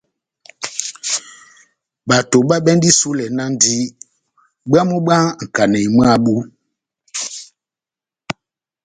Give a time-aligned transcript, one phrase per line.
[2.09, 3.73] Bato babɛndi isulɛ náhndi
[4.69, 6.35] bwamu bwá nkanéi mwabu.